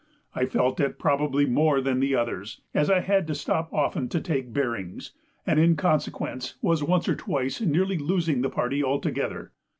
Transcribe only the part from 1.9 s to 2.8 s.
the others,